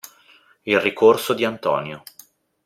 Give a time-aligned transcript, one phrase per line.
[0.63, 2.01] Il ricorso di Antonio.